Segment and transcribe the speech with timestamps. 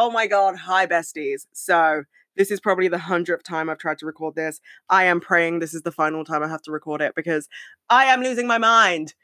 [0.00, 0.54] Oh my God.
[0.54, 1.48] Hi, besties.
[1.52, 2.04] So,
[2.36, 4.60] this is probably the hundredth time I've tried to record this.
[4.88, 7.48] I am praying this is the final time I have to record it because
[7.90, 9.14] I am losing my mind.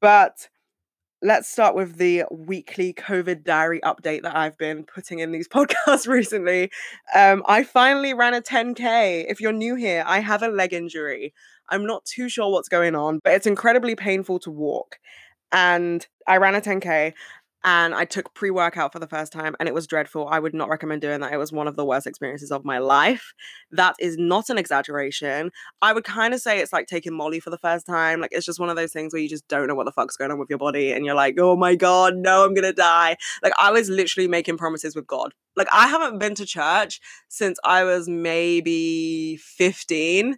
[0.00, 0.48] But
[1.22, 6.06] let's start with the weekly COVID diary update that I've been putting in these podcasts
[6.06, 6.70] recently.
[7.12, 9.26] Um, I finally ran a 10K.
[9.28, 11.34] If you're new here, I have a leg injury.
[11.68, 15.00] I'm not too sure what's going on, but it's incredibly painful to walk.
[15.50, 17.12] And I ran a 10K
[17.64, 20.26] and I took pre workout for the first time and it was dreadful.
[20.28, 21.32] I would not recommend doing that.
[21.32, 23.32] It was one of the worst experiences of my life.
[23.70, 25.52] That is not an exaggeration.
[25.80, 28.20] I would kind of say it's like taking Molly for the first time.
[28.20, 30.16] Like it's just one of those things where you just don't know what the fuck's
[30.16, 33.16] going on with your body and you're like, oh my God, no, I'm to die.
[33.42, 35.32] Like I was literally making promises with God.
[35.56, 40.36] Like I haven't been to church since I was maybe 15.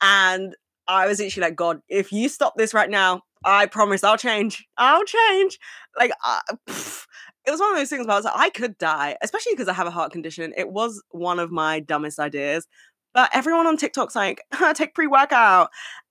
[0.00, 0.54] And
[0.86, 4.66] I was literally like, God, if you stop this right now, I promise I'll change.
[4.76, 5.58] I'll change.
[5.98, 9.16] Like, uh, it was one of those things where I was like, I could die,
[9.22, 10.52] especially because I have a heart condition.
[10.56, 12.66] It was one of my dumbest ideas.
[13.14, 14.42] But everyone on TikTok's like,
[14.74, 15.70] take pre workout.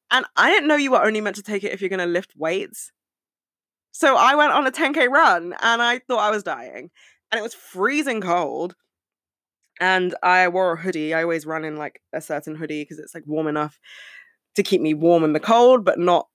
[0.10, 2.06] And I didn't know you were only meant to take it if you're going to
[2.06, 2.92] lift weights.
[3.92, 6.90] So I went on a 10K run and I thought I was dying.
[7.32, 8.76] And it was freezing cold.
[9.80, 11.14] And I wore a hoodie.
[11.14, 13.80] I always run in like a certain hoodie because it's like warm enough
[14.56, 16.28] to keep me warm in the cold, but not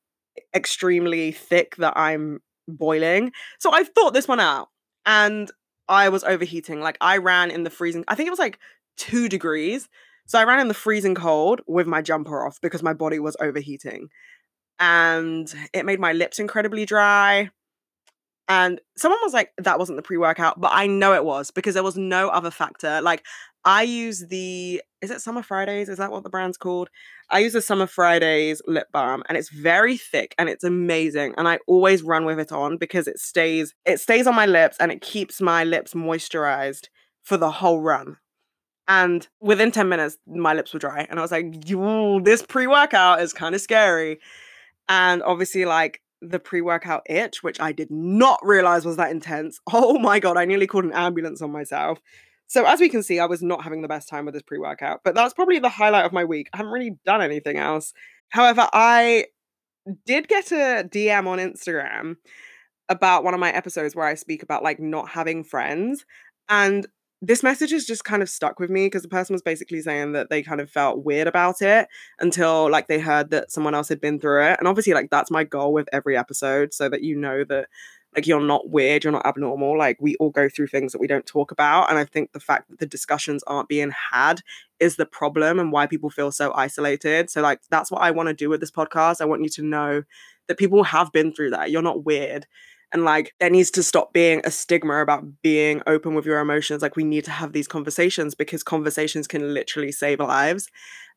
[0.55, 3.33] extremely thick that I'm boiling.
[3.58, 4.69] So I thought this one out
[5.06, 5.50] and
[5.89, 6.80] I was overheating.
[6.80, 8.58] Like I ran in the freezing, I think it was like
[8.97, 9.89] two degrees.
[10.27, 13.36] So I ran in the freezing cold with my jumper off because my body was
[13.41, 14.08] overheating.
[14.78, 17.50] And it made my lips incredibly dry.
[18.48, 21.74] And someone was like, that wasn't the pre workout, but I know it was because
[21.74, 23.00] there was no other factor.
[23.00, 23.24] Like,
[23.64, 25.88] I use the, is it Summer Fridays?
[25.88, 26.91] Is that what the brand's called?
[27.30, 31.34] I use the Summer Fridays lip balm and it's very thick and it's amazing.
[31.36, 34.77] And I always run with it on because it stays, it stays on my lips
[34.80, 36.88] and it keeps my lips moisturized
[37.22, 38.16] for the whole run.
[38.88, 41.06] And within 10 minutes, my lips were dry.
[41.08, 41.64] And I was like,
[42.24, 44.18] this pre workout is kind of scary.
[44.89, 49.61] And obviously, like, the pre workout itch, which I did not realize was that intense.
[49.73, 51.98] Oh my God, I nearly called an ambulance on myself.
[52.52, 54.58] So, as we can see, I was not having the best time with this pre
[54.58, 56.51] workout, but that's probably the highlight of my week.
[56.52, 57.95] I haven't really done anything else.
[58.29, 59.24] However, I
[60.05, 62.17] did get a DM on Instagram
[62.91, 66.05] about one of my episodes where I speak about like not having friends.
[66.51, 66.86] And
[67.23, 70.12] this message has just kind of stuck with me because the person was basically saying
[70.12, 71.89] that they kind of felt weird about it
[72.20, 74.58] until like they heard that someone else had been through it.
[74.58, 77.68] And obviously, like that's my goal with every episode so that you know that
[78.14, 79.78] like you're not weird, you're not abnormal.
[79.78, 81.89] Like we all go through things that we don't talk about.
[81.89, 84.42] And I think the fact that the discussions aren't being had
[84.80, 87.30] is the problem and why people feel so isolated.
[87.30, 89.20] So, like, that's what I want to do with this podcast.
[89.20, 90.02] I want you to know
[90.48, 91.70] that people have been through that.
[91.70, 92.46] You're not weird
[92.92, 96.83] and like there needs to stop being a stigma about being open with your emotions
[96.83, 100.68] like we need to have these conversations because conversations can literally save lives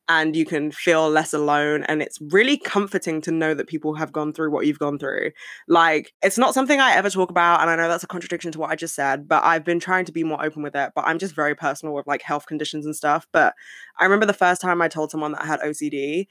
[0.07, 4.11] and you can feel less alone and it's really comforting to know that people have
[4.11, 5.31] gone through what you've gone through.
[5.67, 8.59] Like it's not something i ever talk about and i know that's a contradiction to
[8.59, 11.05] what i just said but i've been trying to be more open with it but
[11.05, 13.53] i'm just very personal with like health conditions and stuff but
[13.99, 16.27] i remember the first time i told someone that i had ocd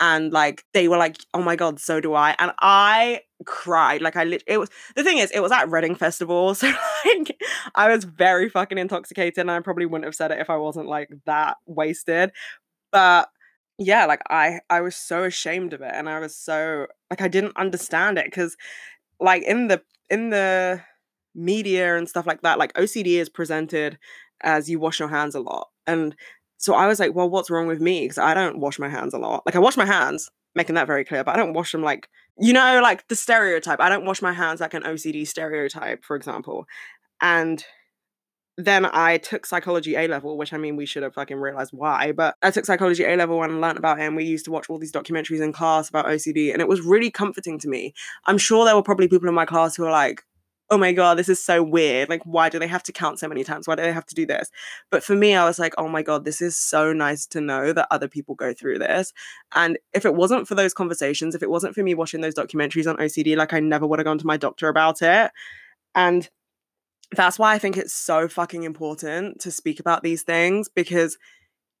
[0.00, 4.16] and like they were like oh my god so do i and i cried like
[4.16, 6.70] i lit it was the thing is it was at reading festival so
[7.04, 7.40] like
[7.74, 10.86] i was very fucking intoxicated and i probably wouldn't have said it if i wasn't
[10.86, 12.32] like that wasted
[12.92, 13.28] but
[13.78, 17.28] yeah like i i was so ashamed of it and i was so like i
[17.28, 18.56] didn't understand it because
[19.20, 20.80] like in the in the
[21.34, 23.98] media and stuff like that like ocd is presented
[24.42, 26.14] as you wash your hands a lot and
[26.60, 28.02] so I was like, well, what's wrong with me?
[28.02, 29.44] Because I don't wash my hands a lot.
[29.46, 32.06] Like I wash my hands, making that very clear, but I don't wash them like,
[32.38, 33.80] you know, like the stereotype.
[33.80, 36.66] I don't wash my hands like an OCD stereotype, for example.
[37.22, 37.64] And
[38.64, 42.12] then I took psychology A level, which I mean, we should have fucking realized why,
[42.12, 44.04] but I took psychology A level and learned about it.
[44.04, 46.80] And we used to watch all these documentaries in class about OCD, and it was
[46.80, 47.94] really comforting to me.
[48.26, 50.22] I'm sure there were probably people in my class who were like,
[50.70, 53.28] oh my god this is so weird like why do they have to count so
[53.28, 54.50] many times why do they have to do this
[54.90, 57.72] but for me i was like oh my god this is so nice to know
[57.72, 59.12] that other people go through this
[59.54, 62.88] and if it wasn't for those conversations if it wasn't for me watching those documentaries
[62.88, 65.32] on ocd like i never would have gone to my doctor about it
[65.94, 66.30] and
[67.14, 71.16] that's why i think it's so fucking important to speak about these things because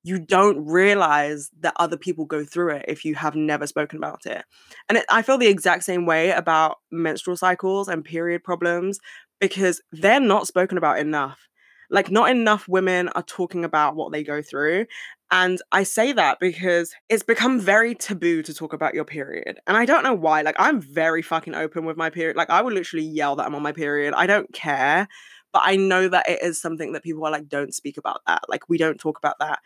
[0.02, 4.24] you don't realize that other people go through it if you have never spoken about
[4.24, 4.44] it.
[4.88, 8.98] And it, I feel the exact same way about menstrual cycles and period problems
[9.40, 11.48] because they're not spoken about enough.
[11.90, 14.86] Like, not enough women are talking about what they go through.
[15.32, 19.60] And I say that because it's become very taboo to talk about your period.
[19.66, 20.42] And I don't know why.
[20.42, 22.36] Like, I'm very fucking open with my period.
[22.36, 24.12] Like, I would literally yell that I'm on my period.
[24.16, 25.06] I don't care
[25.52, 28.42] but I know that it is something that people are like, don't speak about that.
[28.48, 29.60] Like, we don't talk about that.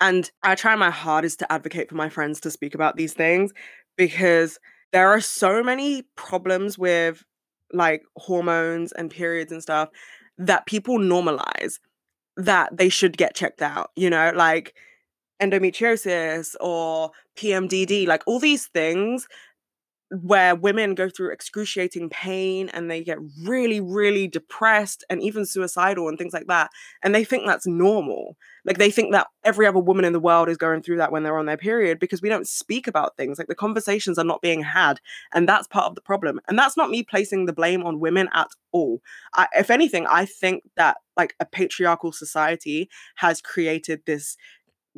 [0.00, 3.52] And I try my hardest to advocate for my friends to speak about these things
[3.96, 4.58] because
[4.92, 7.24] there are so many problems with
[7.72, 9.90] like hormones and periods and stuff
[10.38, 11.78] that people normalize
[12.36, 14.74] that they should get checked out, you know, like
[15.40, 19.26] endometriosis or PMDD, like all these things
[20.10, 26.08] where women go through excruciating pain and they get really, really depressed and even suicidal
[26.08, 26.68] and things like that.
[27.02, 28.36] And they think that's normal.
[28.64, 31.22] Like they think that every other woman in the world is going through that when
[31.22, 33.38] they're on their period because we don't speak about things.
[33.38, 35.00] Like the conversations are not being had.
[35.32, 36.40] And that's part of the problem.
[36.48, 39.00] And that's not me placing the blame on women at all.
[39.34, 44.36] I, if anything, I think that like a patriarchal society has created this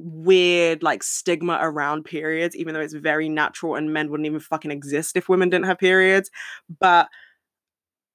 [0.03, 4.71] weird like stigma around periods even though it's very natural and men wouldn't even fucking
[4.71, 6.31] exist if women didn't have periods.
[6.81, 7.09] But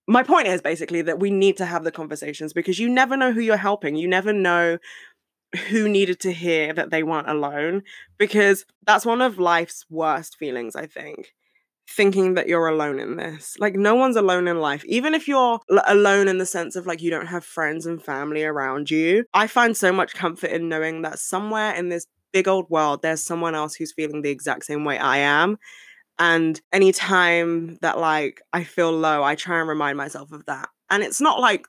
[0.08, 3.32] my point is basically that we need to have the conversations because you never know
[3.32, 3.96] who you're helping.
[3.96, 4.78] You never know
[5.70, 7.84] who needed to hear that they weren't alone
[8.18, 11.34] because that's one of life's worst feelings i think
[11.90, 13.56] thinking that you're alone in this.
[13.60, 14.84] Like, no one's alone in life.
[14.86, 18.04] Even if you're l- alone in the sense of like you don't have friends and
[18.04, 22.48] family around you, I find so much comfort in knowing that somewhere in this big
[22.48, 25.58] old world, there's someone else who's feeling the exact same way I am.
[26.20, 30.70] And anytime that like I feel low, I try and remind myself of that.
[30.90, 31.68] And it's not like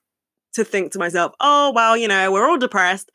[0.54, 3.10] to think to myself, oh, well, you know, we're all depressed,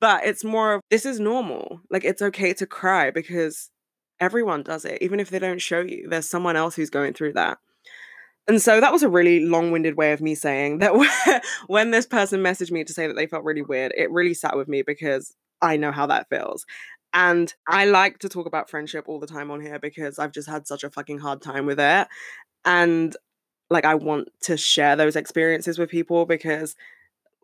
[0.00, 1.80] but it's more of this is normal.
[1.90, 3.70] Like, it's okay to cry because
[4.20, 6.08] everyone does it, even if they don't show you.
[6.08, 7.58] There's someone else who's going through that.
[8.48, 10.92] And so that was a really long winded way of me saying that
[11.66, 14.56] when this person messaged me to say that they felt really weird, it really sat
[14.56, 16.64] with me because I know how that feels.
[17.12, 20.48] And I like to talk about friendship all the time on here because I've just
[20.48, 22.08] had such a fucking hard time with it.
[22.64, 23.16] And
[23.68, 26.76] like, I want to share those experiences with people because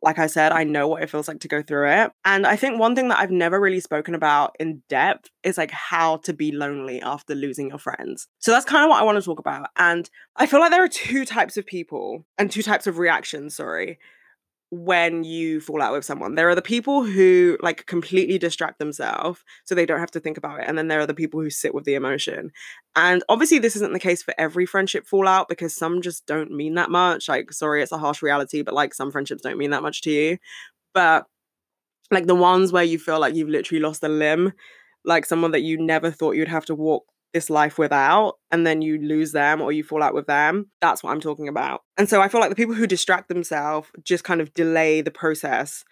[0.03, 2.13] like I said, I know what it feels like to go through it.
[2.25, 5.71] And I think one thing that I've never really spoken about in depth is like
[5.71, 8.27] how to be lonely after losing your friends.
[8.39, 9.69] So that's kind of what I want to talk about.
[9.77, 13.57] And I feel like there are two types of people and two types of reactions,
[13.57, 13.99] sorry,
[14.75, 16.35] when you fall out with someone.
[16.35, 20.39] There are the people who like completely distract themselves so they don't have to think
[20.39, 20.65] about it.
[20.67, 22.51] And then there are the people who sit with the emotion.
[22.97, 26.77] And obviously, this isn't the case for every friendship fallout because some just don't mean
[26.77, 27.29] that much.
[27.29, 30.11] Like, sorry, it's a harsh reality, but like some friendships don't mean that much to
[30.11, 30.39] you.
[30.95, 31.27] But
[32.11, 34.55] like the ones where you feel like you've literally lost a limb,
[35.05, 38.83] like someone that you never thought you'd have to walk this life without and then
[38.83, 41.83] you lose them or you fall out with them that's what i'm talking about.
[41.97, 45.11] And so i feel like the people who distract themselves just kind of delay the
[45.11, 45.85] process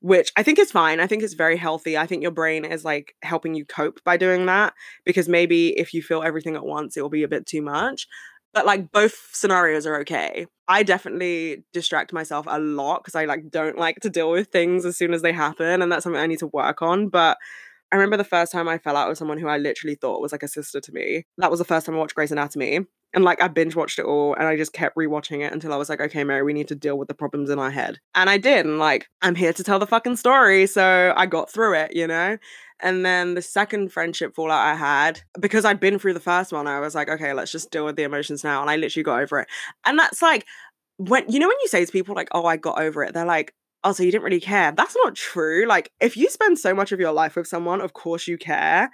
[0.00, 1.00] which i think is fine.
[1.00, 1.96] I think it's very healthy.
[1.96, 5.94] I think your brain is like helping you cope by doing that because maybe if
[5.94, 8.06] you feel everything at once it will be a bit too much.
[8.52, 10.46] But like both scenarios are okay.
[10.66, 14.86] I definitely distract myself a lot because i like don't like to deal with things
[14.86, 17.08] as soon as they happen and that's something i need to work on.
[17.08, 17.38] But
[17.96, 20.30] I remember the first time I fell out with someone who I literally thought was
[20.30, 21.24] like a sister to me.
[21.38, 22.80] That was the first time I watched Grey's Anatomy.
[23.14, 25.76] And like I binge watched it all and I just kept rewatching it until I
[25.76, 27.98] was like, okay, Mary, we need to deal with the problems in our head.
[28.14, 28.66] And I did.
[28.66, 30.66] And like, I'm here to tell the fucking story.
[30.66, 32.36] So I got through it, you know?
[32.80, 36.66] And then the second friendship fallout I had, because I'd been through the first one,
[36.66, 38.60] I was like, okay, let's just deal with the emotions now.
[38.60, 39.48] And I literally got over it.
[39.86, 40.44] And that's like,
[40.98, 43.24] when you know when you say to people like, oh, I got over it, they're
[43.24, 43.54] like,
[43.86, 44.72] oh, so you didn't really care.
[44.72, 45.64] That's not true.
[45.66, 48.90] Like, if you spend so much of your life with someone, of course you care.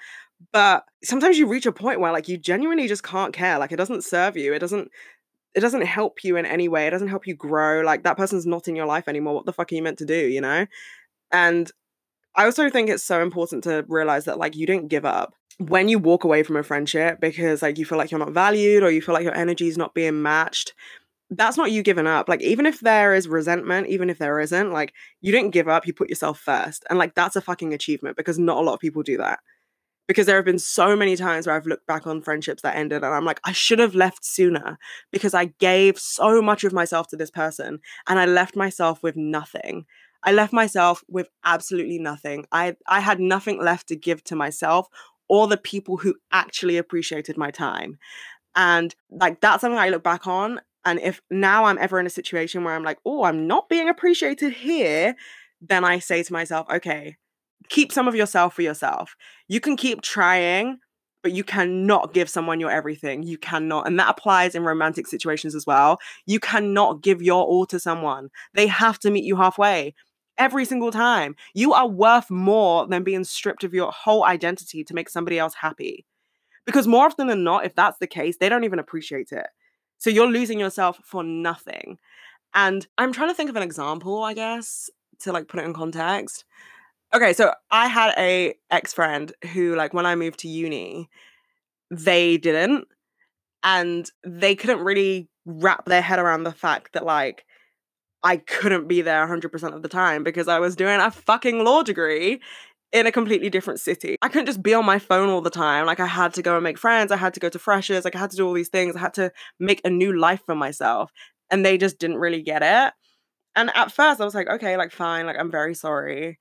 [0.52, 3.58] But sometimes you reach a point where like you genuinely just can't care.
[3.58, 4.52] Like it doesn't serve you.
[4.52, 4.90] It doesn't
[5.54, 6.86] it doesn't help you in any way.
[6.86, 7.82] It doesn't help you grow.
[7.82, 9.34] Like that person's not in your life anymore.
[9.34, 10.66] What the fuck are you meant to do, you know?
[11.30, 11.70] And
[12.34, 15.88] I also think it's so important to realize that like you didn't give up when
[15.88, 18.90] you walk away from a friendship because like you feel like you're not valued or
[18.90, 20.74] you feel like your energy is not being matched
[21.36, 22.28] that's not you giving up.
[22.28, 25.86] Like, even if there is resentment, even if there isn't, like, you didn't give up,
[25.86, 26.84] you put yourself first.
[26.90, 29.40] And, like, that's a fucking achievement because not a lot of people do that.
[30.08, 33.02] Because there have been so many times where I've looked back on friendships that ended
[33.02, 34.78] and I'm like, I should have left sooner
[35.10, 39.16] because I gave so much of myself to this person and I left myself with
[39.16, 39.86] nothing.
[40.24, 42.46] I left myself with absolutely nothing.
[42.50, 44.88] I, I had nothing left to give to myself
[45.28, 47.96] or the people who actually appreciated my time.
[48.54, 52.10] And like that's something I look back on and if now I'm ever in a
[52.10, 55.14] situation where I'm like, oh, I'm not being appreciated here,
[55.60, 57.16] then I say to myself, okay,
[57.68, 59.14] keep some of yourself for yourself.
[59.48, 60.78] You can keep trying,
[61.22, 63.22] but you cannot give someone your everything.
[63.22, 63.86] You cannot.
[63.86, 65.98] And that applies in romantic situations as well.
[66.26, 69.94] You cannot give your all to someone, they have to meet you halfway.
[70.38, 71.36] Every single time.
[71.54, 75.54] You are worth more than being stripped of your whole identity to make somebody else
[75.54, 76.06] happy.
[76.64, 79.46] Because more often than not, if that's the case, they don't even appreciate it.
[80.02, 81.96] So you're losing yourself for nothing.
[82.54, 84.90] And I'm trying to think of an example, I guess,
[85.20, 86.44] to like put it in context.
[87.14, 91.08] Okay, so I had a ex-friend who like when I moved to uni,
[91.88, 92.88] they didn't
[93.62, 97.44] and they couldn't really wrap their head around the fact that like
[98.24, 101.84] I couldn't be there 100% of the time because I was doing a fucking law
[101.84, 102.40] degree
[102.92, 104.16] in a completely different city.
[104.20, 105.86] I couldn't just be on my phone all the time.
[105.86, 108.14] Like I had to go and make friends, I had to go to freshers, like
[108.14, 108.96] I had to do all these things.
[108.96, 111.10] I had to make a new life for myself.
[111.50, 112.92] And they just didn't really get it.
[113.56, 116.38] And at first I was like, okay, like fine, like I'm very sorry.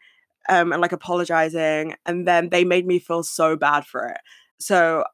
[0.50, 4.18] Um and like apologizing and then they made me feel so bad for it.
[4.60, 5.06] So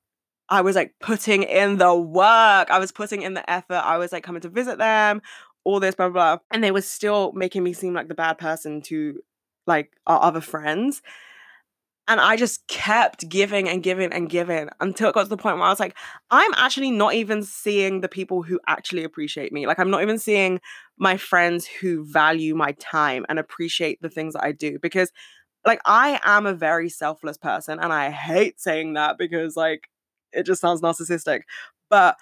[0.50, 2.72] I was like putting in the work.
[2.72, 3.76] I was putting in the effort.
[3.76, 5.22] I was like coming to visit them,
[5.66, 6.44] all this, blah, blah, blah.
[6.52, 9.20] And they were still making me seem like the bad person to
[9.68, 11.02] like our other friends.
[12.08, 15.58] And I just kept giving and giving and giving until it got to the point
[15.58, 15.98] where I was like,
[16.32, 19.68] I'm actually not even seeing the people who actually appreciate me.
[19.68, 20.62] Like, I'm not even seeing
[20.98, 25.12] my friends who value my time and appreciate the things that I do because,
[25.66, 27.80] like, I am a very selfless person.
[27.80, 29.90] And I hate saying that because, like,
[30.34, 31.42] it just sounds narcissistic.
[31.90, 32.18] But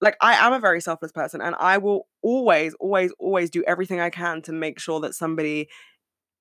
[0.00, 4.00] like I am a very selfless person and I will always, always, always do everything
[4.00, 5.68] I can to make sure that somebody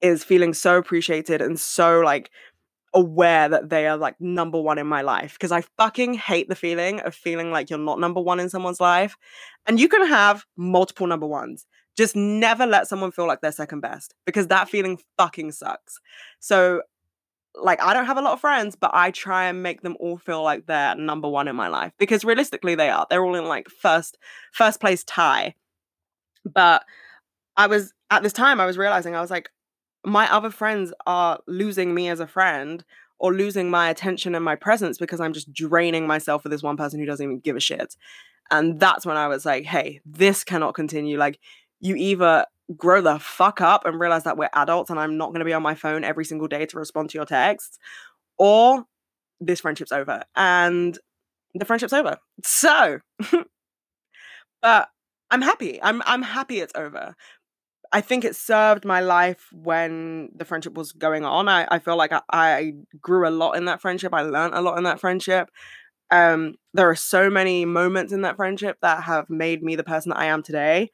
[0.02, 2.32] is feeling so appreciated and so like
[2.94, 6.56] aware that they are like number one in my life because I fucking hate the
[6.56, 9.16] feeling of feeling like you're not number one in someone's life.
[9.68, 11.66] And you can have multiple number ones.
[11.98, 16.00] Just never let someone feel like they're second best because that feeling fucking sucks.
[16.40, 16.82] So
[17.56, 20.18] like I don't have a lot of friends, but I try and make them all
[20.18, 23.06] feel like they're number one in my life because realistically they are.
[23.10, 24.18] They're all in like first
[24.52, 25.56] first place tie.
[26.46, 26.84] But
[27.58, 29.50] I was at this time I was realizing I was like
[30.06, 32.84] my other friends are losing me as a friend
[33.20, 36.78] or losing my attention and my presence because I'm just draining myself for this one
[36.78, 37.96] person who doesn't even give a shit.
[38.50, 41.18] And that's when I was like, hey, this cannot continue.
[41.18, 41.40] Like
[41.80, 45.40] you either grow the fuck up and realize that we're adults and I'm not going
[45.40, 47.78] to be on my phone every single day to respond to your texts,
[48.38, 48.86] or
[49.40, 50.24] this friendship's over.
[50.36, 50.98] And
[51.56, 52.18] the friendship's over.
[52.44, 53.00] So,
[54.62, 54.90] but
[55.32, 55.80] I'm happy.
[55.82, 57.16] I'm I'm happy it's over.
[57.92, 61.50] I think it served my life when the friendship was going on.
[61.50, 64.14] I, I feel like I, I grew a lot in that friendship.
[64.14, 65.50] I learned a lot in that friendship.
[66.12, 70.10] Um, there are so many moments in that friendship that have made me the person
[70.10, 70.92] that I am today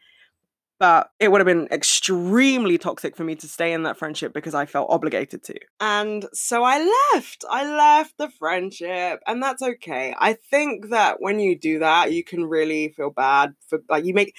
[0.78, 4.54] but it would have been extremely toxic for me to stay in that friendship because
[4.54, 5.56] I felt obligated to.
[5.80, 6.80] And so I
[7.14, 7.46] left.
[7.50, 10.14] I left the friendship, and that's okay.
[10.20, 14.14] I think that when you do that, you can really feel bad for like you
[14.14, 14.36] make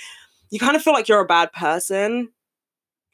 [0.50, 2.28] you kind of feel like you're a bad person.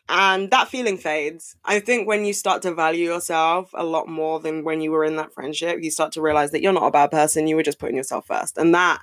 [0.08, 1.56] And that feeling fades.
[1.64, 5.04] I think when you start to value yourself a lot more than when you were
[5.04, 7.46] in that friendship, you start to realize that you're not a bad person.
[7.46, 8.58] You were just putting yourself first.
[8.58, 9.00] And that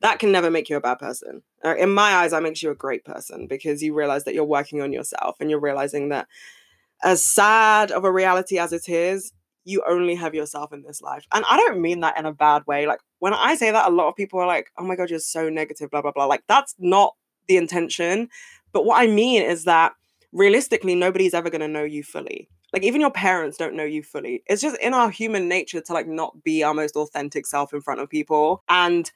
[0.00, 1.42] that can never make you a bad person.
[1.64, 4.44] Uh, in my eyes, that makes you a great person because you realize that you're
[4.44, 6.26] working on yourself and you're realizing that
[7.02, 9.32] as sad of a reality as it is,
[9.64, 11.26] you only have yourself in this life.
[11.32, 12.86] And I don't mean that in a bad way.
[12.86, 15.18] Like when I say that, a lot of people are like, oh my God, you're
[15.18, 16.24] so negative, blah, blah, blah.
[16.24, 17.14] Like that's not
[17.46, 18.30] the intention.
[18.72, 19.92] But what I mean is that
[20.32, 22.48] realistically, nobody's ever going to know you fully.
[22.72, 24.42] Like even your parents don't know you fully.
[24.46, 27.80] It's just in our human nature to like not be our most authentic self in
[27.80, 28.62] front of people.
[28.68, 29.10] And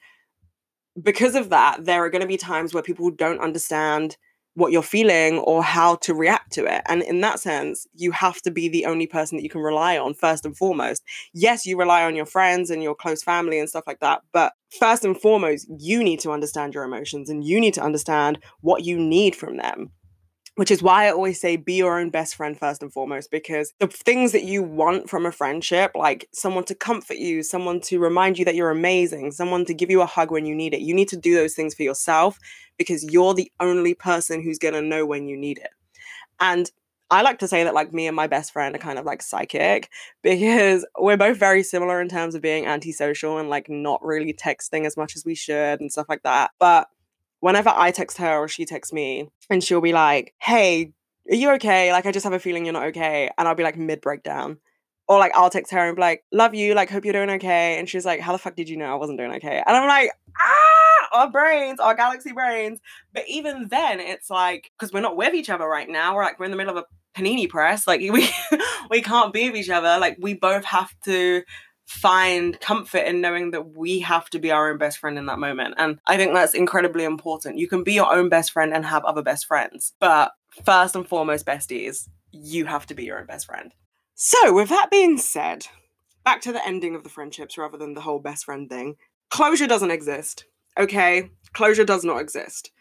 [1.01, 4.17] because of that, there are going to be times where people don't understand
[4.55, 6.81] what you're feeling or how to react to it.
[6.87, 9.97] And in that sense, you have to be the only person that you can rely
[9.97, 11.03] on first and foremost.
[11.33, 14.53] Yes, you rely on your friends and your close family and stuff like that, but
[14.79, 18.85] first and foremost, you need to understand your emotions and you need to understand what
[18.85, 19.91] you need from them
[20.55, 23.73] which is why I always say be your own best friend first and foremost, because
[23.79, 27.99] the things that you want from a friendship, like someone to comfort you, someone to
[27.99, 30.81] remind you that you're amazing, someone to give you a hug when you need it,
[30.81, 32.39] you need to do those things for yourself
[32.77, 35.71] because you're the only person who's going to know when you need it.
[36.39, 36.69] And
[37.11, 39.21] I like to say that like me and my best friend are kind of like
[39.21, 39.89] psychic
[40.23, 44.85] because we're both very similar in terms of being antisocial and like not really texting
[44.85, 46.51] as much as we should and stuff like that.
[46.59, 46.87] But
[47.45, 50.93] whenever I text her or she texts me, and she'll be like, Hey,
[51.29, 51.91] are you okay?
[51.91, 53.29] Like, I just have a feeling you're not okay.
[53.37, 54.57] And I'll be like mid breakdown.
[55.07, 56.73] Or like, I'll text her and be like, Love you.
[56.73, 57.77] Like, hope you're doing okay.
[57.77, 59.61] And she's like, How the fuck did you know I wasn't doing okay?
[59.63, 60.09] And I'm like,
[60.39, 62.79] Ah, our brains, our galaxy brains.
[63.13, 66.39] But even then, it's like, because we're not with each other right now, we're like,
[66.39, 67.85] we're in the middle of a panini press.
[67.85, 68.27] Like, we,
[68.89, 69.99] we can't be with each other.
[69.99, 71.43] Like, we both have to
[71.85, 75.39] find comfort in knowing that we have to be our own best friend in that
[75.39, 75.75] moment.
[75.77, 77.59] And I think that's incredibly important.
[77.59, 80.31] You can be your own best friend and have other best friends, but
[80.63, 83.71] first and foremost, besties, you have to be your own best friend.
[84.15, 85.67] So, with that being said,
[86.23, 88.95] back to the ending of the friendships rather than the whole best friend thing.
[89.29, 90.45] Closure doesn't exist,
[90.77, 91.29] okay?
[91.53, 92.71] Closure does not exist.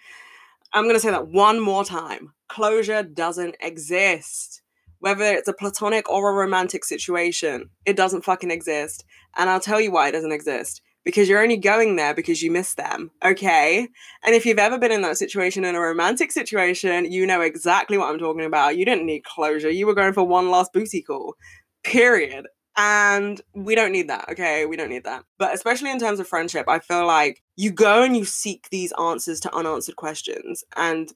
[0.72, 2.34] I'm going to say that one more time.
[2.48, 4.62] Closure doesn't exist.
[5.04, 9.04] Whether it's a platonic or a romantic situation, it doesn't fucking exist.
[9.36, 10.80] And I'll tell you why it doesn't exist.
[11.04, 13.86] Because you're only going there because you miss them, okay?
[14.24, 17.98] And if you've ever been in that situation in a romantic situation, you know exactly
[17.98, 18.78] what I'm talking about.
[18.78, 19.68] You didn't need closure.
[19.68, 21.34] You were going for one last booty call,
[21.82, 22.46] period.
[22.74, 24.64] And we don't need that, okay?
[24.64, 25.24] We don't need that.
[25.38, 28.94] But especially in terms of friendship, I feel like you go and you seek these
[28.98, 30.64] answers to unanswered questions.
[30.74, 31.12] And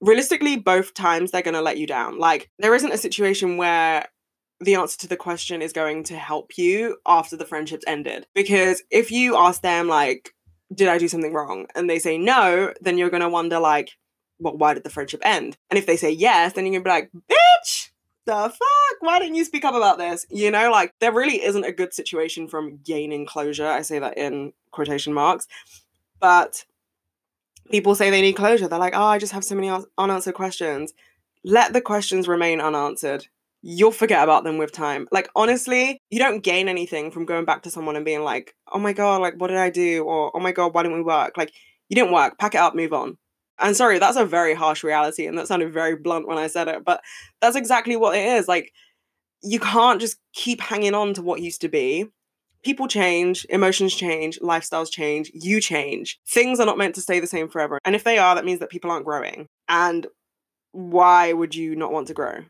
[0.00, 2.18] realistically, both times they're going to let you down.
[2.18, 4.06] Like, there isn't a situation where
[4.60, 8.26] the answer to the question is going to help you after the friendship's ended.
[8.34, 10.34] Because if you ask them, like,
[10.74, 11.66] did I do something wrong?
[11.74, 13.90] And they say no, then you're going to wonder, like,
[14.38, 15.56] well, why did the friendship end?
[15.70, 17.90] And if they say yes, then you're going to be like, bitch,
[18.24, 19.00] the fuck?
[19.00, 20.26] Why didn't you speak up about this?
[20.30, 23.66] You know, like there really isn't a good situation from gaining closure.
[23.66, 25.46] I say that in quotation marks.
[26.20, 26.64] But
[27.70, 28.68] people say they need closure.
[28.68, 30.92] They're like, oh, I just have so many unanswered questions.
[31.44, 33.26] Let the questions remain unanswered.
[33.62, 35.08] You'll forget about them with time.
[35.10, 38.78] Like, honestly, you don't gain anything from going back to someone and being like, oh
[38.78, 40.04] my God, like, what did I do?
[40.04, 41.36] Or, oh my God, why didn't we work?
[41.36, 41.52] Like,
[41.88, 42.38] you didn't work.
[42.38, 43.18] Pack it up, move on.
[43.58, 46.68] And sorry, that's a very harsh reality, and that sounded very blunt when I said
[46.68, 47.02] it, but
[47.40, 48.46] that's exactly what it is.
[48.46, 48.72] Like,
[49.42, 52.06] you can't just keep hanging on to what used to be.
[52.64, 56.18] People change, emotions change, lifestyles change, you change.
[56.28, 57.78] Things are not meant to stay the same forever.
[57.84, 59.48] And if they are, that means that people aren't growing.
[59.68, 60.06] And
[60.72, 62.40] why would you not want to grow?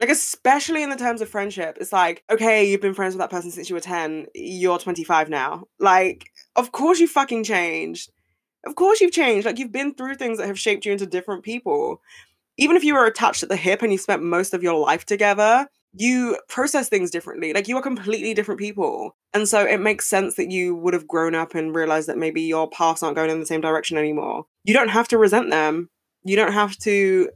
[0.00, 3.30] Like, especially in the terms of friendship, it's like, okay, you've been friends with that
[3.30, 5.64] person since you were 10, you're 25 now.
[5.78, 8.10] Like, of course you fucking changed.
[8.66, 9.46] Of course you've changed.
[9.46, 12.02] Like you've been through things that have shaped you into different people.
[12.58, 15.06] Even if you were attached at the hip and you spent most of your life
[15.06, 17.52] together, you process things differently.
[17.52, 19.16] Like you are completely different people.
[19.32, 22.42] And so it makes sense that you would have grown up and realized that maybe
[22.42, 24.44] your paths aren't going in the same direction anymore.
[24.64, 25.88] You don't have to resent them.
[26.24, 27.30] You don't have to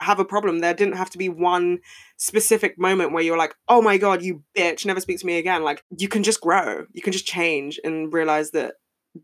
[0.00, 0.58] have a problem.
[0.58, 1.78] There didn't have to be one
[2.16, 5.62] specific moment where you're like, oh my God, you bitch, never speak to me again.
[5.62, 6.84] Like you can just grow.
[6.92, 8.74] You can just change and realize that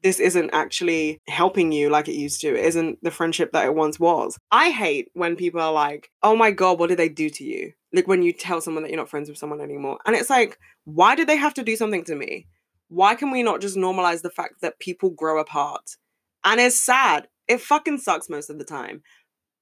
[0.02, 2.48] this isn't actually helping you like it used to.
[2.48, 4.38] It isn't the friendship that it once was.
[4.50, 7.72] I hate when people are like, oh my God, what did they do to you?
[7.92, 9.98] Like when you tell someone that you're not friends with someone anymore.
[10.07, 12.46] And it's like, why did they have to do something to me?
[12.88, 15.96] Why can we not just normalize the fact that people grow apart?
[16.44, 17.28] And it's sad.
[17.48, 19.02] It fucking sucks most of the time.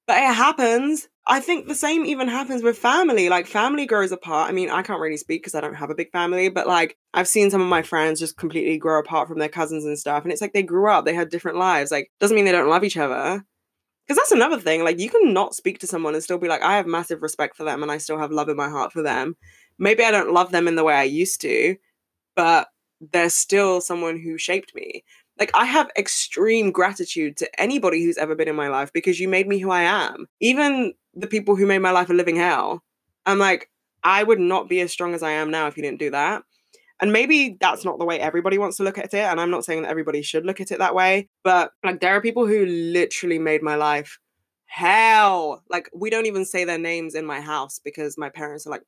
[0.06, 1.08] But it happens.
[1.26, 3.28] I think the same even happens with family.
[3.28, 4.48] Like family grows apart.
[4.48, 6.96] I mean, I can't really speak because I don't have a big family, but like
[7.14, 10.24] I've seen some of my friends just completely grow apart from their cousins and stuff.
[10.24, 11.92] And it's like they grew up, they had different lives.
[11.92, 13.44] Like, doesn't mean they don't love each other.
[14.10, 14.82] Because that's another thing.
[14.82, 17.56] Like, you can not speak to someone and still be like, I have massive respect
[17.56, 19.36] for them and I still have love in my heart for them.
[19.78, 21.76] Maybe I don't love them in the way I used to,
[22.34, 22.66] but
[23.12, 25.04] they're still someone who shaped me
[25.38, 29.26] like I have extreme gratitude to anybody who's ever been in my life because you
[29.26, 30.26] made me who I am.
[30.40, 32.82] Even the people who made my life a living hell.
[33.26, 33.70] I'm like,
[34.04, 36.42] I would not be as strong as I am now if you didn't do that.
[37.00, 39.14] And maybe that's not the way everybody wants to look at it.
[39.14, 41.28] And I'm not saying that everybody should look at it that way.
[41.42, 44.18] But like, there are people who literally made my life
[44.66, 45.62] hell.
[45.68, 48.82] Like, we don't even say their names in my house because my parents are like,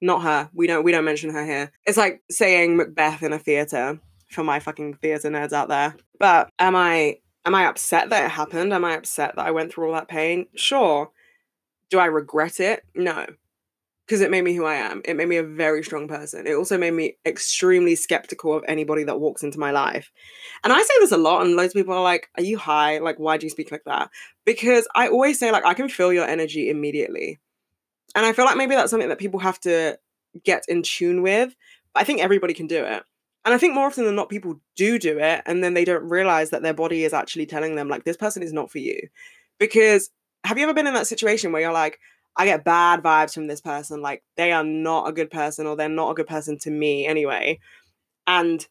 [0.00, 0.50] not her.
[0.52, 0.84] We don't.
[0.84, 1.72] We don't mention her here.
[1.86, 3.98] It's like saying Macbeth in a theater
[4.30, 5.96] for my fucking theatre nerds out there.
[6.18, 8.72] But am I am I upset that it happened?
[8.72, 10.46] Am I upset that I went through all that pain?
[10.54, 11.10] Sure.
[11.90, 12.82] Do I regret it?
[12.94, 13.26] No.
[14.06, 15.02] Because it made me who I am.
[15.04, 16.46] It made me a very strong person.
[16.46, 20.12] It also made me extremely skeptical of anybody that walks into my life.
[20.62, 22.98] And I say this a lot, and loads of people are like, Are you high?
[22.98, 24.10] Like, why do you speak like that?
[24.44, 27.40] Because I always say, like, I can feel your energy immediately.
[28.14, 29.98] And I feel like maybe that's something that people have to
[30.44, 31.54] get in tune with.
[31.92, 33.02] But I think everybody can do it.
[33.44, 36.08] And I think more often than not, people do do it and then they don't
[36.08, 39.08] realize that their body is actually telling them, like, this person is not for you.
[39.58, 40.10] Because
[40.44, 41.98] have you ever been in that situation where you're like,
[42.36, 45.74] I get bad vibes from this person, like, they are not a good person or
[45.74, 47.58] they're not a good person to me anyway.
[48.26, 48.66] And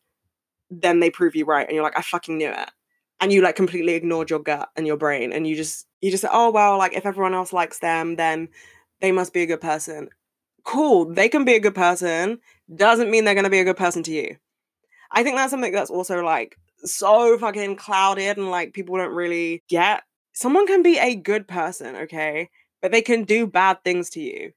[0.69, 2.71] then they prove you right and you're like, I fucking knew it.
[3.19, 6.21] And you like completely ignored your gut and your brain and you just, you just
[6.21, 8.49] say, oh, well, like, if everyone else likes them, then
[9.01, 10.09] they must be a good person.
[10.63, 12.39] Cool, they can be a good person,
[12.73, 14.35] doesn't mean they're to be a good person to you.
[15.11, 19.63] I think that's something that's also like so fucking clouded and like people don't really
[19.69, 20.03] get.
[20.33, 22.49] Someone can be a good person, okay?
[22.85, 24.51] But they can do bad things to you.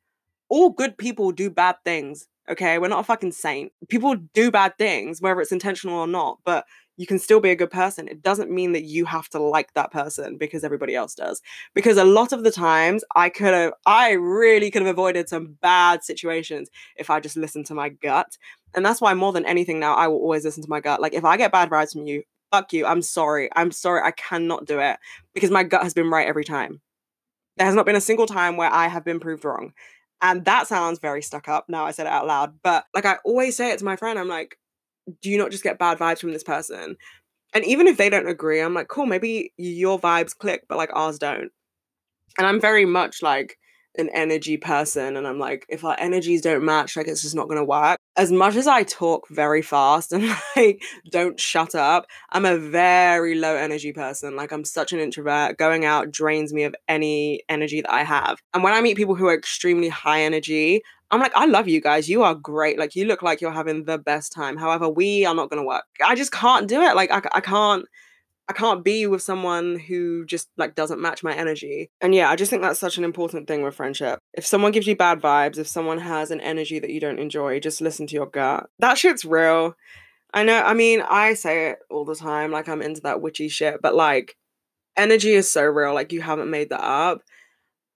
[0.50, 2.78] All good people do bad things, okay?
[2.78, 3.72] We're not a fucking saint.
[3.88, 6.66] People do bad things, whether it's intentional or not, but
[6.98, 8.06] you can still be a good person.
[8.06, 11.40] It doesn't mean that you have to like that person because everybody else does.
[11.74, 15.56] Because a lot of the times I could have, I really could have avoided some
[15.62, 18.36] bad situations if I just listened to my gut.
[18.74, 21.00] And that's why more than anything now, I will always listen to my gut.
[21.00, 22.84] Like if I get bad vibes from you, fuck you.
[22.84, 23.48] I'm sorry.
[23.56, 24.02] I'm sorry.
[24.04, 24.98] I cannot do it
[25.32, 26.82] because my gut has been right every time.
[27.58, 29.72] There has not been a single time where I have been proved wrong.
[30.22, 32.58] And that sounds very stuck up now I said it out loud.
[32.62, 34.58] But like I always say it to my friend, I'm like,
[35.22, 36.96] do you not just get bad vibes from this person?
[37.54, 40.90] And even if they don't agree, I'm like, cool, maybe your vibes click, but like
[40.92, 41.50] ours don't.
[42.36, 43.58] And I'm very much like,
[43.98, 47.48] an energy person and I'm like, if our energies don't match, like it's just not
[47.48, 47.98] gonna work.
[48.16, 53.34] As much as I talk very fast and like don't shut up, I'm a very
[53.34, 54.36] low energy person.
[54.36, 55.58] Like I'm such an introvert.
[55.58, 58.38] Going out drains me of any energy that I have.
[58.54, 61.80] And when I meet people who are extremely high energy, I'm like, I love you
[61.80, 62.08] guys.
[62.08, 62.78] You are great.
[62.78, 64.56] Like you look like you're having the best time.
[64.58, 65.84] However, we are not gonna work.
[66.04, 66.94] I just can't do it.
[66.94, 67.86] Like I, I can't
[68.48, 71.90] I can't be with someone who just like doesn't match my energy.
[72.00, 74.18] And yeah, I just think that's such an important thing with friendship.
[74.32, 77.60] If someone gives you bad vibes, if someone has an energy that you don't enjoy,
[77.60, 78.70] just listen to your gut.
[78.78, 79.74] That shit's real.
[80.32, 83.48] I know, I mean, I say it all the time, like I'm into that witchy
[83.48, 84.36] shit, but like
[84.96, 87.22] energy is so real, like you haven't made that up.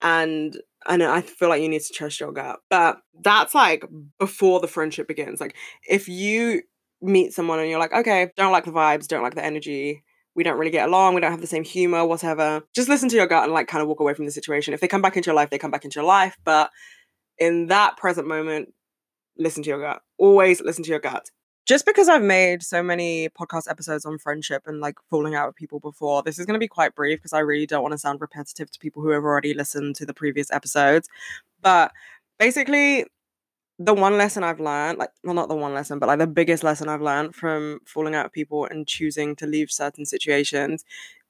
[0.02, 0.56] And
[0.90, 2.60] know I feel like you need to trust your gut.
[2.68, 3.84] But that's like
[4.18, 5.40] before the friendship begins.
[5.40, 5.54] Like
[5.88, 6.62] if you
[7.00, 10.02] meet someone and you're like, okay, don't like the vibes, don't like the energy,
[10.34, 12.62] we don't really get along, we don't have the same humor, whatever.
[12.74, 14.74] Just listen to your gut and like kind of walk away from the situation.
[14.74, 16.36] If they come back into your life, they come back into your life.
[16.44, 16.70] But
[17.38, 18.72] in that present moment,
[19.36, 20.02] listen to your gut.
[20.18, 21.30] Always listen to your gut.
[21.64, 25.56] Just because I've made so many podcast episodes on friendship and like falling out with
[25.56, 27.98] people before, this is going to be quite brief because I really don't want to
[27.98, 31.08] sound repetitive to people who have already listened to the previous episodes.
[31.60, 31.92] But
[32.38, 33.06] basically,
[33.84, 36.62] the one lesson I've learned, like, well, not the one lesson, but like the biggest
[36.64, 40.84] lesson I've learned from falling out with people and choosing to leave certain situations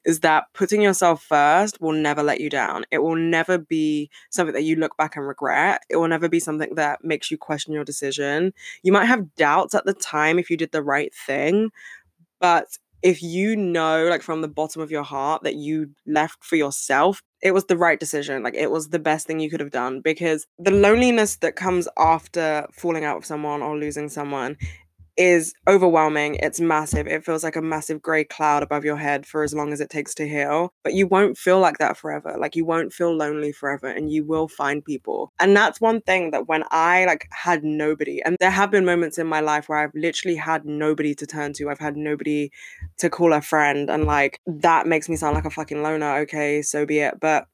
[0.05, 2.85] is that putting yourself first will never let you down.
[2.91, 5.83] It will never be something that you look back and regret.
[5.88, 8.53] It will never be something that makes you question your decision.
[8.83, 11.71] You might have doubts at the time if you did the right thing,
[12.41, 16.57] but if you know, like from the bottom of your heart, that you left for
[16.57, 18.43] yourself, it was the right decision.
[18.43, 21.88] Like it was the best thing you could have done because the loneliness that comes
[21.99, 24.57] after falling out with someone or losing someone
[25.16, 26.37] is overwhelming.
[26.37, 27.07] It's massive.
[27.07, 29.90] It feels like a massive grey cloud above your head for as long as it
[29.90, 30.72] takes to heal.
[30.85, 32.37] But you won't feel like that forever.
[32.38, 35.33] Like you won't feel lonely forever and you will find people.
[35.38, 39.18] And that's one thing that when I like had nobody, and there have been moments
[39.18, 41.68] in my life where I've literally had nobody to turn to.
[41.68, 42.51] I've had nobody
[42.98, 43.90] to call a friend.
[43.90, 46.18] And like that makes me sound like a fucking loner.
[46.20, 47.20] Okay, so be it.
[47.20, 47.46] But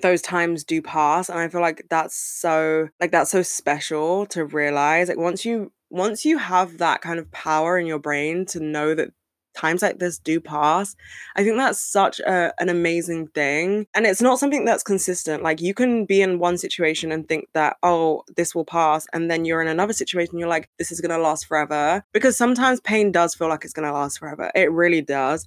[0.00, 4.44] those times do pass and i feel like that's so like that's so special to
[4.44, 8.60] realize like once you once you have that kind of power in your brain to
[8.60, 9.10] know that
[9.54, 10.96] times like this do pass
[11.36, 13.86] i think that's such a, an amazing thing.
[13.94, 15.42] And it's not something that's consistent.
[15.42, 19.30] Like you can be in one situation and think that oh this will pass and
[19.30, 22.02] then you're in another situation you're like this is going to last forever.
[22.12, 24.50] Because sometimes pain does feel like it's going to last forever.
[24.54, 25.46] It really does.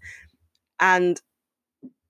[0.80, 1.20] And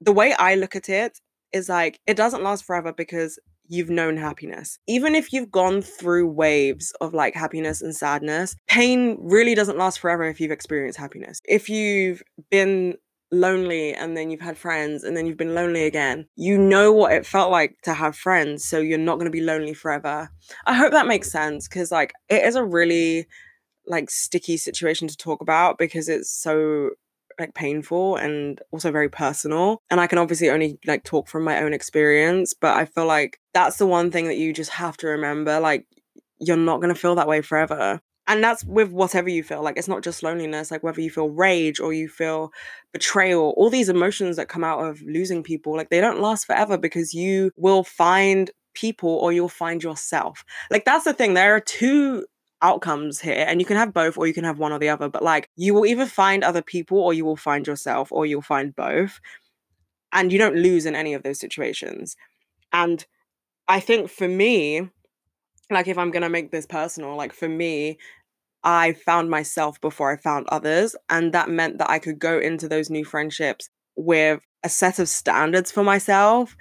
[0.01, 1.19] the way i look at it
[1.53, 4.79] is like it doesn't last forever because you've known happiness.
[4.87, 9.99] Even if you've gone through waves of like happiness and sadness, pain really doesn't last
[9.99, 11.41] forever if you've experienced happiness.
[11.45, 12.95] If you've been
[13.31, 17.13] lonely and then you've had friends and then you've been lonely again, you know what
[17.13, 18.63] it felt like to have friends.
[18.65, 20.29] So you're not going to be lonely forever.
[20.65, 23.27] I hope that makes sense because like it is a really
[23.87, 26.91] like sticky situation to talk about because it's so
[27.39, 31.61] like painful and also very personal and i can obviously only like talk from my
[31.61, 35.07] own experience but i feel like that's the one thing that you just have to
[35.07, 35.85] remember like
[36.39, 38.01] you're not going to feel that way forever.
[38.27, 41.29] And that's with whatever you feel like it's not just loneliness like whether you feel
[41.29, 42.51] rage or you feel
[42.91, 46.75] betrayal all these emotions that come out of losing people like they don't last forever
[46.75, 50.43] because you will find people or you'll find yourself.
[50.71, 52.25] Like that's the thing there are two
[52.65, 55.07] outcomes here and you can have both or you can have one or the other
[55.07, 58.41] but like you will either find other people or you will find yourself or you'll
[58.41, 59.19] find both
[60.11, 62.15] and you don't lose in any of those situations.
[62.71, 63.05] And
[63.67, 64.89] i think for me
[65.71, 67.97] like if i'm going to make this personal like for me
[68.63, 72.67] i found myself before i found others and that meant that i could go into
[72.67, 76.55] those new friendships with a set of standards for myself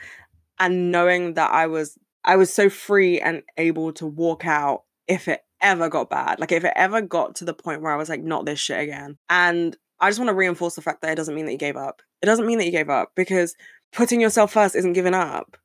[0.58, 5.28] and knowing that i was i was so free and able to walk out if
[5.28, 8.08] it ever got bad, like if it ever got to the point where I was
[8.08, 9.18] like, not this shit again.
[9.30, 11.76] And I just want to reinforce the fact that it doesn't mean that you gave
[11.76, 12.02] up.
[12.22, 13.54] It doesn't mean that you gave up because
[13.92, 15.56] putting yourself first isn't giving up.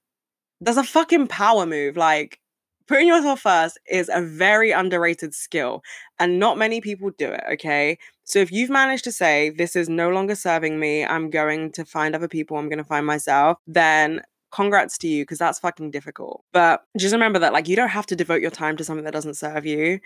[0.61, 1.97] That's a fucking power move.
[1.97, 2.39] Like,
[2.87, 5.81] putting yourself first is a very underrated skill,
[6.17, 7.97] and not many people do it, okay?
[8.23, 11.85] So if you've managed to say, this is no longer serving me, I'm going to
[11.85, 15.91] find other people, I'm going to find myself, then congrats to you because that's fucking
[15.91, 16.43] difficult.
[16.51, 19.13] But just remember that like you don't have to devote your time to something that
[19.13, 19.99] doesn't serve you.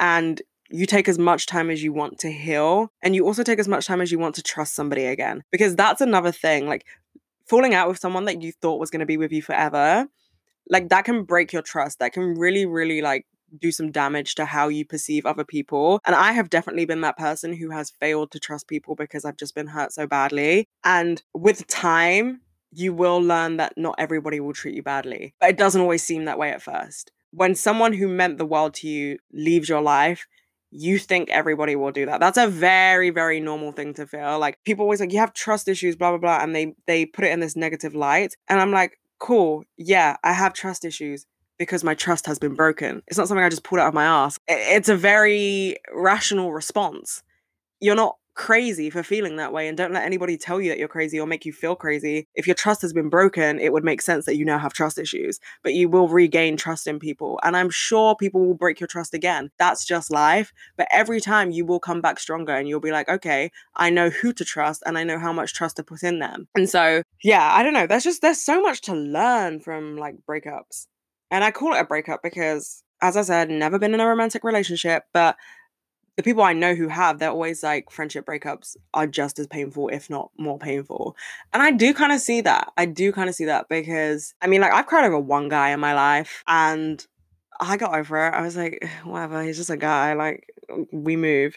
[0.00, 3.58] And you take as much time as you want to heal and you also take
[3.58, 6.86] as much time as you want to trust somebody again because that's another thing like
[7.46, 10.06] falling out with someone that you thought was going to be with you forever
[10.70, 13.26] like that can break your trust that can really really like
[13.60, 17.18] do some damage to how you perceive other people and i have definitely been that
[17.18, 21.22] person who has failed to trust people because i've just been hurt so badly and
[21.34, 22.40] with time
[22.74, 26.24] you will learn that not everybody will treat you badly but it doesn't always seem
[26.24, 30.26] that way at first when someone who meant the world to you leaves your life
[30.76, 32.18] you think everybody will do that.
[32.18, 34.40] That's a very, very normal thing to feel.
[34.40, 36.42] Like people always like, you have trust issues, blah, blah, blah.
[36.42, 38.34] And they they put it in this negative light.
[38.48, 41.26] And I'm like, cool, yeah, I have trust issues
[41.58, 43.02] because my trust has been broken.
[43.06, 44.36] It's not something I just pulled out of my ass.
[44.48, 47.22] It's a very rational response.
[47.80, 50.88] You're not crazy for feeling that way and don't let anybody tell you that you're
[50.88, 52.26] crazy or make you feel crazy.
[52.34, 54.98] If your trust has been broken, it would make sense that you now have trust
[54.98, 57.38] issues, but you will regain trust in people.
[57.42, 59.50] And I'm sure people will break your trust again.
[59.58, 60.52] That's just life.
[60.76, 64.10] But every time you will come back stronger and you'll be like, okay, I know
[64.10, 66.48] who to trust and I know how much trust to put in them.
[66.54, 67.86] And so, yeah, I don't know.
[67.86, 70.86] There's just, there's so much to learn from like breakups.
[71.30, 74.44] And I call it a breakup because, as I said, never been in a romantic
[74.44, 75.36] relationship, but
[76.16, 79.88] the people I know who have, they're always like friendship breakups are just as painful,
[79.88, 81.16] if not more painful.
[81.52, 82.72] And I do kind of see that.
[82.76, 85.70] I do kind of see that because I mean, like, I've cried over one guy
[85.70, 87.04] in my life and
[87.60, 88.34] I got over it.
[88.34, 90.14] I was like, whatever, he's just a guy.
[90.14, 90.48] Like,
[90.92, 91.56] we move.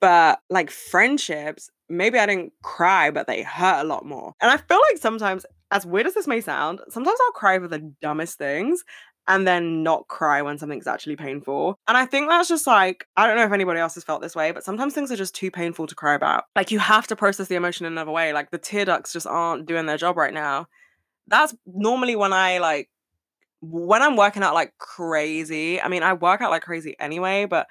[0.00, 4.34] But like friendships, maybe I didn't cry, but they hurt a lot more.
[4.40, 7.68] And I feel like sometimes, as weird as this may sound, sometimes I'll cry over
[7.68, 8.84] the dumbest things
[9.28, 11.78] and then not cry when something's actually painful.
[11.86, 14.34] And I think that's just like, I don't know if anybody else has felt this
[14.34, 16.44] way, but sometimes things are just too painful to cry about.
[16.56, 18.32] Like you have to process the emotion in another way.
[18.32, 20.66] Like the tear ducts just aren't doing their job right now.
[21.26, 22.88] That's normally when I like,
[23.60, 25.80] when I'm working out like crazy.
[25.80, 27.66] I mean, I work out like crazy anyway, but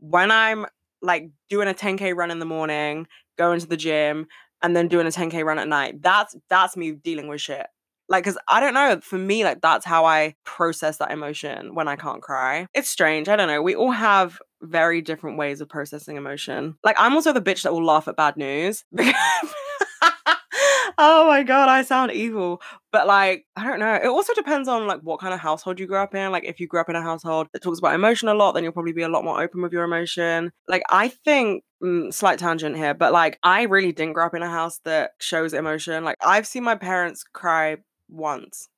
[0.00, 0.66] when I'm
[1.00, 3.06] like doing a 10k run in the morning,
[3.38, 4.26] going to the gym,
[4.62, 7.66] and then doing a 10k run at night, that's that's me dealing with shit.
[8.10, 11.88] Like, cause I don't know, for me, like that's how I process that emotion when
[11.88, 12.66] I can't cry.
[12.74, 13.28] It's strange.
[13.28, 13.62] I don't know.
[13.62, 16.76] We all have very different ways of processing emotion.
[16.84, 18.84] Like, I'm also the bitch that will laugh at bad news.
[20.98, 22.60] oh my god, I sound evil.
[22.92, 23.94] But like, I don't know.
[23.94, 26.32] It also depends on like what kind of household you grew up in.
[26.32, 28.64] Like, if you grew up in a household that talks about emotion a lot, then
[28.64, 30.52] you'll probably be a lot more open with your emotion.
[30.68, 34.42] Like, I think mm, slight tangent here, but like, I really didn't grow up in
[34.42, 36.04] a house that shows emotion.
[36.04, 37.78] Like, I've seen my parents cry
[38.10, 38.68] once,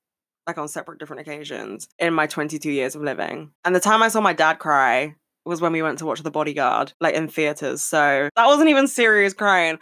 [0.46, 3.50] like on separate different occasions in my 22 years of living.
[3.64, 5.14] And the time I saw my dad cry
[5.44, 7.82] was when we went to watch The Bodyguard, like in theaters.
[7.82, 9.78] So that wasn't even serious crying.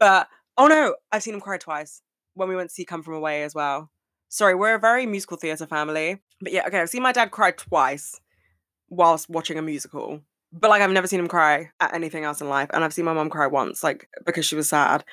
[0.00, 2.02] But oh no, I've seen him cry twice
[2.34, 3.90] when we went to see Come From Away as well.
[4.28, 6.20] Sorry, we're a very musical theater family.
[6.40, 8.20] But yeah, okay, I've seen my dad cry twice
[8.88, 10.20] whilst watching a musical.
[10.52, 12.70] But like I've never seen him cry at anything else in life.
[12.72, 15.04] And I've seen my mom cry once, like because she was sad.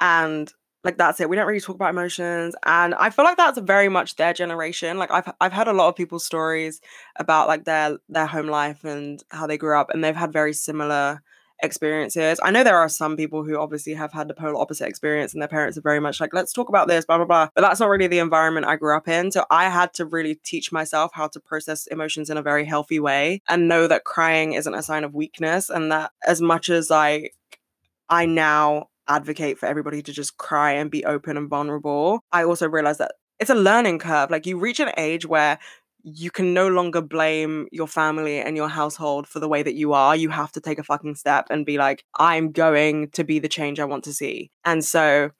[0.00, 0.52] And
[0.84, 3.88] like that's it we don't really talk about emotions and i feel like that's very
[3.88, 6.80] much their generation like i've i've heard a lot of people's stories
[7.16, 10.52] about like their their home life and how they grew up and they've had very
[10.52, 11.22] similar
[11.62, 12.38] experiences.
[12.42, 15.42] I know there are some people who obviously have had the polar opposite experience and
[15.42, 17.80] their parents are very much like let's talk about this blah blah blah but that's
[17.80, 21.10] not really the environment i grew up in so i had to really teach myself
[21.14, 24.82] how to process emotions in a very healthy way and know that crying isn't a
[24.82, 27.28] sign of weakness and that as much as i
[28.08, 32.68] i now advocate for everybody to just cry and be open and vulnerable, I also
[32.68, 34.30] realized that it's a learning curve.
[34.30, 35.58] Like you reach an age where
[36.04, 39.92] you can no longer blame your family and your household for the way that you
[39.92, 40.16] are.
[40.16, 43.48] You have to take a fucking step and be like, I'm going to be the
[43.48, 44.50] change I want to see.
[44.64, 45.30] And so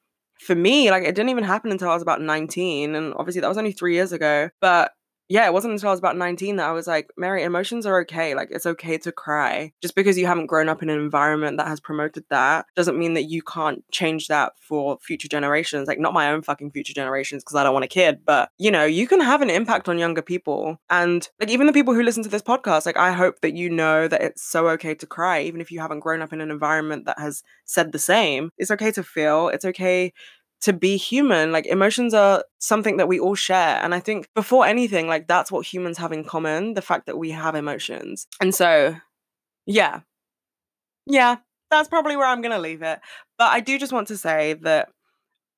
[0.41, 2.95] for me, like it didn't even happen until I was about 19.
[2.95, 4.51] And obviously that was only three years ago.
[4.61, 4.93] But
[5.29, 8.01] yeah, it wasn't until I was about 19 that I was like, Mary, emotions are
[8.01, 8.35] okay.
[8.35, 9.73] Like, it's okay to cry.
[9.83, 13.15] Just because you haven't grown up in an environment that has promoted that doesn't mean
[13.15, 15.87] that you can't change that for future generations.
[15.87, 18.71] Like, not my own fucking future generations because I don't want a kid, but you
[18.71, 20.79] know, you can have an impact on younger people.
[20.89, 23.69] And like, even the people who listen to this podcast, like, I hope that you
[23.69, 26.51] know that it's so okay to cry, even if you haven't grown up in an
[26.51, 28.51] environment that has said the same.
[28.57, 30.15] It's okay to feel, it's okay
[30.63, 31.53] to be human.
[31.53, 33.79] Like emotions are something that we all share.
[33.83, 37.19] And I think before anything, like that's what humans have in common the fact that
[37.19, 38.27] we have emotions.
[38.41, 38.97] And so,
[39.67, 40.01] yeah,
[41.07, 41.37] yeah,
[41.71, 43.01] that's probably where I'm going to leave it.
[43.39, 44.89] But I do just want to say that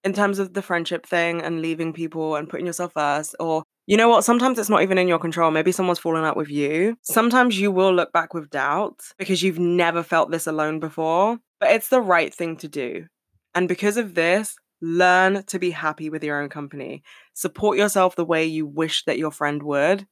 [0.04, 3.96] in terms of the friendship thing and leaving people and putting yourself first, or you
[3.96, 5.50] know what, sometimes it's not even in your control.
[5.50, 6.96] Maybe someone's fallen out with you.
[7.02, 11.70] Sometimes you will look back with doubt because you've never felt this alone before, but
[11.72, 13.06] it's the right thing to do.
[13.54, 17.02] And because of this, Learn to be happy with your own company.
[17.34, 20.06] Support yourself the way you wish that your friend would,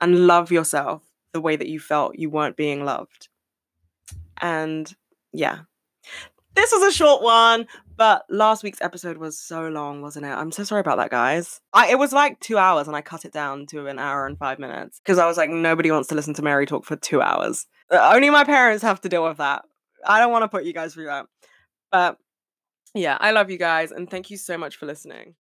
[0.00, 3.28] and love yourself the way that you felt you weren't being loved.
[4.40, 4.92] And
[5.32, 5.60] yeah.
[6.54, 10.30] This was a short one, but last week's episode was so long, wasn't it?
[10.30, 11.60] I'm so sorry about that, guys.
[11.72, 14.38] I, it was like two hours and I cut it down to an hour and
[14.38, 17.20] five minutes because I was like, nobody wants to listen to Mary talk for two
[17.20, 17.66] hours.
[17.90, 19.64] Uh, only my parents have to deal with that.
[20.06, 21.26] I don't want to put you guys through that.
[21.90, 22.18] But
[22.94, 25.32] yeah, I love you guys and thank you so much for listening.